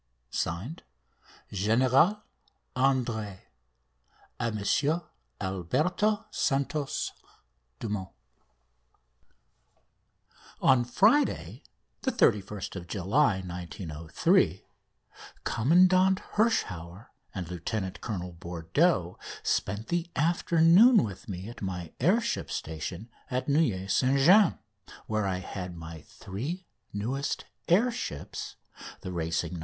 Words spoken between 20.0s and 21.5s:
afternoon with me